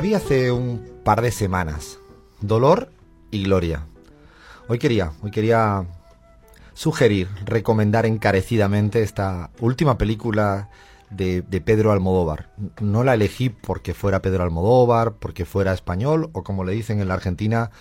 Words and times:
La 0.00 0.16
hace 0.16 0.52
un 0.52 1.00
par 1.02 1.22
de 1.22 1.32
semanas. 1.32 1.98
Dolor 2.40 2.92
y 3.32 3.42
gloria. 3.42 3.84
Hoy 4.68 4.78
quería, 4.78 5.10
hoy 5.22 5.32
quería 5.32 5.88
sugerir, 6.72 7.26
recomendar 7.44 8.06
encarecidamente 8.06 9.02
esta 9.02 9.50
última 9.58 9.98
película 9.98 10.68
de, 11.10 11.42
Pedro 11.64 11.90
Almodóvar. 11.90 12.48
No 12.80 13.02
la 13.02 13.14
elegí 13.14 13.48
porque 13.48 13.92
fuera 13.92 14.22
Pedro 14.22 14.44
Almodóvar, 14.44 15.14
porque 15.14 15.44
fuera 15.44 15.72
español 15.72 16.30
o 16.32 16.44
como 16.44 16.62
le 16.62 16.74
dicen 16.74 17.00
en 17.00 17.08
la 17.08 17.14
Argentina, 17.14 17.72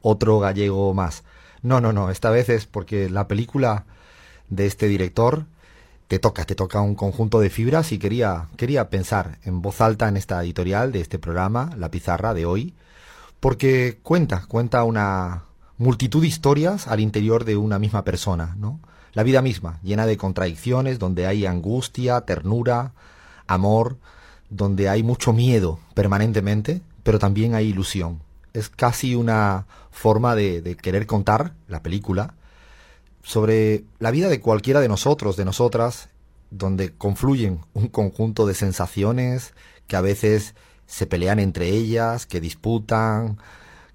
otro 0.00 0.38
gallego 0.38 0.94
más. 0.94 1.24
No, 1.60 1.82
no, 1.82 1.92
no, 1.92 2.08
esta 2.08 2.30
vez 2.30 2.48
es 2.48 2.64
porque 2.64 3.10
la 3.10 3.28
película 3.28 3.84
de 4.48 4.64
este 4.64 4.88
director 4.88 5.44
te 6.08 6.18
toca, 6.18 6.44
te 6.44 6.54
toca 6.54 6.80
un 6.80 6.94
conjunto 6.94 7.40
de 7.40 7.50
fibras 7.50 7.92
y 7.92 7.98
quería, 7.98 8.46
quería 8.56 8.90
pensar 8.90 9.38
en 9.44 9.60
voz 9.60 9.80
alta 9.80 10.08
en 10.08 10.16
esta 10.16 10.42
editorial 10.42 10.92
de 10.92 11.00
este 11.00 11.18
programa, 11.18 11.70
La 11.76 11.90
Pizarra 11.90 12.32
de 12.32 12.46
hoy, 12.46 12.74
porque 13.40 13.98
cuenta, 14.02 14.44
cuenta 14.46 14.84
una 14.84 15.44
multitud 15.78 16.22
de 16.22 16.28
historias 16.28 16.86
al 16.86 17.00
interior 17.00 17.44
de 17.44 17.56
una 17.56 17.78
misma 17.78 18.04
persona, 18.04 18.54
¿no? 18.58 18.80
La 19.12 19.22
vida 19.22 19.42
misma, 19.42 19.80
llena 19.82 20.06
de 20.06 20.16
contradicciones, 20.16 20.98
donde 20.98 21.26
hay 21.26 21.46
angustia, 21.46 22.20
ternura, 22.20 22.92
amor, 23.46 23.96
donde 24.50 24.88
hay 24.88 25.02
mucho 25.02 25.32
miedo 25.32 25.80
permanentemente, 25.94 26.82
pero 27.02 27.18
también 27.18 27.54
hay 27.54 27.68
ilusión. 27.68 28.20
Es 28.52 28.68
casi 28.68 29.14
una 29.14 29.66
forma 29.90 30.34
de, 30.34 30.60
de 30.60 30.76
querer 30.76 31.06
contar 31.06 31.54
la 31.66 31.82
película, 31.82 32.34
sobre 33.26 33.82
la 33.98 34.12
vida 34.12 34.28
de 34.28 34.40
cualquiera 34.40 34.78
de 34.78 34.86
nosotros, 34.86 35.36
de 35.36 35.44
nosotras, 35.44 36.10
donde 36.52 36.94
confluyen 36.94 37.60
un 37.74 37.88
conjunto 37.88 38.46
de 38.46 38.54
sensaciones 38.54 39.52
que 39.88 39.96
a 39.96 40.00
veces 40.00 40.54
se 40.86 41.08
pelean 41.08 41.40
entre 41.40 41.70
ellas, 41.70 42.24
que 42.24 42.40
disputan, 42.40 43.38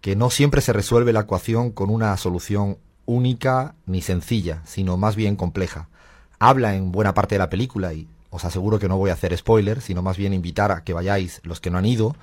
que 0.00 0.16
no 0.16 0.30
siempre 0.30 0.62
se 0.62 0.72
resuelve 0.72 1.12
la 1.12 1.20
ecuación 1.20 1.72
con 1.72 1.90
una 1.90 2.16
solución 2.16 2.78
única 3.04 3.74
ni 3.84 4.00
sencilla, 4.00 4.62
sino 4.64 4.96
más 4.96 5.14
bien 5.14 5.36
compleja. 5.36 5.90
Habla 6.38 6.74
en 6.74 6.90
buena 6.90 7.12
parte 7.12 7.34
de 7.34 7.40
la 7.40 7.50
película, 7.50 7.92
y 7.92 8.08
os 8.30 8.46
aseguro 8.46 8.78
que 8.78 8.88
no 8.88 8.96
voy 8.96 9.10
a 9.10 9.12
hacer 9.12 9.36
spoiler, 9.36 9.82
sino 9.82 10.00
más 10.00 10.16
bien 10.16 10.32
invitar 10.32 10.72
a 10.72 10.84
que 10.84 10.94
vayáis 10.94 11.42
los 11.44 11.60
que 11.60 11.68
no 11.68 11.76
han 11.76 11.84
ido, 11.84 12.16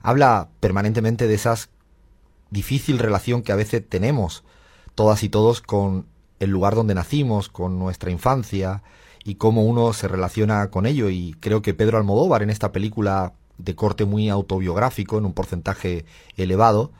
habla 0.00 0.48
permanentemente 0.60 1.26
de 1.26 1.34
esa 1.34 1.56
difícil 2.50 3.00
relación 3.00 3.42
que 3.42 3.50
a 3.50 3.56
veces 3.56 3.82
tenemos 3.88 4.44
todas 4.94 5.24
y 5.24 5.28
todos 5.28 5.60
con 5.60 6.06
el 6.40 6.50
lugar 6.50 6.74
donde 6.74 6.94
nacimos, 6.94 7.48
con 7.48 7.78
nuestra 7.78 8.10
infancia 8.10 8.82
y 9.24 9.36
cómo 9.36 9.64
uno 9.64 9.92
se 9.92 10.08
relaciona 10.08 10.70
con 10.70 10.86
ello. 10.86 11.10
Y 11.10 11.34
creo 11.40 11.62
que 11.62 11.74
Pedro 11.74 11.98
Almodóvar 11.98 12.42
en 12.42 12.50
esta 12.50 12.72
película 12.72 13.32
de 13.58 13.74
corte 13.74 14.04
muy 14.04 14.28
autobiográfico, 14.28 15.18
en 15.18 15.26
un 15.26 15.32
porcentaje 15.32 16.04
elevado, 16.36 16.92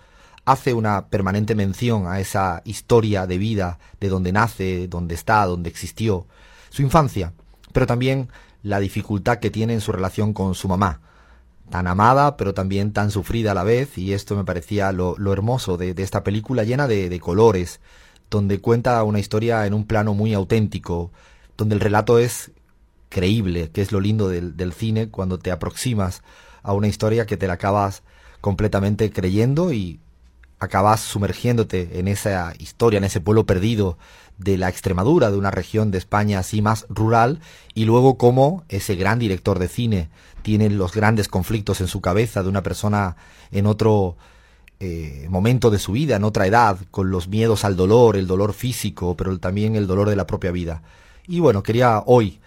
hace 0.44 0.74
una 0.74 1.08
permanente 1.08 1.54
mención 1.54 2.06
a 2.06 2.20
esa 2.20 2.62
historia 2.64 3.26
de 3.26 3.38
vida, 3.38 3.78
de 4.00 4.08
donde 4.08 4.32
nace, 4.32 4.88
donde 4.88 5.14
está, 5.14 5.44
donde 5.44 5.68
existió, 5.68 6.26
su 6.70 6.82
infancia, 6.82 7.32
pero 7.72 7.86
también 7.86 8.28
la 8.62 8.80
dificultad 8.80 9.38
que 9.38 9.50
tiene 9.50 9.74
en 9.74 9.80
su 9.80 9.92
relación 9.92 10.32
con 10.32 10.54
su 10.54 10.68
mamá, 10.68 11.00
tan 11.68 11.88
amada, 11.88 12.36
pero 12.36 12.54
también 12.54 12.92
tan 12.92 13.10
sufrida 13.10 13.50
a 13.50 13.54
la 13.54 13.64
vez, 13.64 13.98
y 13.98 14.12
esto 14.12 14.36
me 14.36 14.44
parecía 14.44 14.92
lo, 14.92 15.16
hermoso 15.32 15.76
de, 15.76 15.94
esta 15.98 16.22
película 16.22 16.62
llena 16.62 16.86
de 16.86 17.20
colores, 17.20 17.80
donde 18.30 18.60
cuenta 18.60 19.02
una 19.04 19.20
historia 19.20 19.66
en 19.66 19.74
un 19.74 19.86
plano 19.86 20.14
muy 20.14 20.34
auténtico, 20.34 21.10
donde 21.56 21.74
el 21.74 21.80
relato 21.80 22.18
es 22.18 22.50
creíble, 23.08 23.70
que 23.70 23.82
es 23.82 23.92
lo 23.92 24.00
lindo 24.00 24.28
del, 24.28 24.72
cine 24.72 25.08
cuando 25.08 25.38
te 25.38 25.50
aproximas 25.50 26.22
a 26.62 26.72
una 26.72 26.88
historia 26.88 27.26
que 27.26 27.36
te 27.36 27.46
la 27.46 27.54
acabas 27.54 28.02
completamente 28.40 29.10
creyendo 29.10 29.72
y 29.72 30.00
acabas 30.58 31.00
sumergiéndote 31.00 31.98
en 31.98 32.08
esa 32.08 32.54
historia, 32.58 32.98
en 32.98 33.04
ese 33.04 33.20
pueblo 33.20 33.46
perdido 33.46 33.98
de 34.38 34.58
la 34.58 34.68
Extremadura, 34.68 35.30
de 35.30 35.38
una 35.38 35.50
región 35.50 35.90
de 35.90 35.98
España 35.98 36.38
así 36.38 36.62
más 36.62 36.86
rural, 36.88 37.40
y 37.74 37.84
luego 37.84 38.18
cómo 38.18 38.64
ese 38.68 38.96
gran 38.96 39.18
director 39.18 39.58
de 39.58 39.68
cine 39.68 40.08
tiene 40.42 40.68
los 40.70 40.92
grandes 40.92 41.28
conflictos 41.28 41.80
en 41.80 41.88
su 41.88 42.00
cabeza 42.00 42.42
de 42.42 42.48
una 42.48 42.62
persona 42.62 43.16
en 43.50 43.66
otro 43.66 44.16
eh, 44.78 45.26
momento 45.30 45.70
de 45.70 45.78
su 45.78 45.92
vida, 45.92 46.16
en 46.16 46.24
otra 46.24 46.46
edad, 46.46 46.78
con 46.90 47.10
los 47.10 47.28
miedos 47.28 47.64
al 47.64 47.76
dolor, 47.76 48.16
el 48.16 48.26
dolor 48.26 48.52
físico, 48.52 49.16
pero 49.16 49.38
también 49.38 49.74
el 49.74 49.86
dolor 49.86 50.10
de 50.10 50.16
la 50.16 50.26
propia 50.26 50.50
vida. 50.50 50.82
Y 51.26 51.40
bueno, 51.40 51.62
quería 51.62 52.02
hoy, 52.04 52.40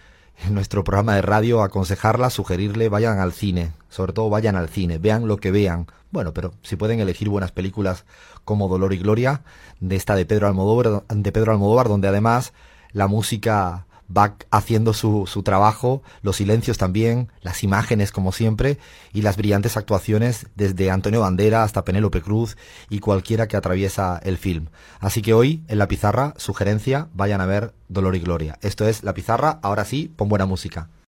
en 0.46 0.54
nuestro 0.54 0.84
programa 0.84 1.16
de 1.16 1.22
radio, 1.22 1.62
aconsejarla, 1.62 2.30
sugerirle, 2.30 2.88
vayan 2.88 3.18
al 3.18 3.32
cine, 3.32 3.72
sobre 3.88 4.12
todo 4.12 4.30
vayan 4.30 4.56
al 4.56 4.68
cine, 4.68 4.98
vean 4.98 5.26
lo 5.26 5.38
que 5.38 5.50
vean. 5.50 5.86
Bueno, 6.12 6.32
pero 6.32 6.54
si 6.62 6.76
pueden 6.76 7.00
elegir 7.00 7.28
buenas 7.28 7.52
películas 7.52 8.04
como 8.44 8.68
Dolor 8.68 8.92
y 8.92 8.98
Gloria, 8.98 9.42
de 9.80 9.96
esta 9.96 10.14
de 10.14 10.24
Pedro 10.24 10.46
Almodóvar, 10.46 11.04
de 11.08 11.32
Pedro 11.32 11.52
Almodóvar 11.52 11.88
donde 11.88 12.08
además 12.08 12.52
la 12.92 13.06
música 13.06 13.86
va 14.16 14.36
haciendo 14.50 14.92
su, 14.92 15.26
su 15.26 15.42
trabajo, 15.42 16.02
los 16.22 16.36
silencios 16.36 16.78
también, 16.78 17.30
las 17.40 17.62
imágenes 17.62 18.12
como 18.12 18.32
siempre 18.32 18.78
y 19.12 19.22
las 19.22 19.36
brillantes 19.36 19.76
actuaciones 19.76 20.46
desde 20.54 20.90
Antonio 20.90 21.20
Bandera 21.20 21.62
hasta 21.62 21.84
Penélope 21.84 22.20
Cruz 22.20 22.56
y 22.88 22.98
cualquiera 22.98 23.48
que 23.48 23.56
atraviesa 23.56 24.20
el 24.22 24.36
film. 24.36 24.66
Así 24.98 25.22
que 25.22 25.34
hoy 25.34 25.62
en 25.68 25.78
la 25.78 25.88
pizarra, 25.88 26.34
sugerencia, 26.36 27.08
vayan 27.14 27.40
a 27.40 27.46
ver 27.46 27.74
Dolor 27.88 28.16
y 28.16 28.20
Gloria. 28.20 28.58
Esto 28.60 28.86
es 28.86 29.02
la 29.02 29.14
pizarra, 29.14 29.58
ahora 29.62 29.84
sí, 29.84 30.12
pon 30.14 30.28
buena 30.28 30.46
música. 30.46 30.90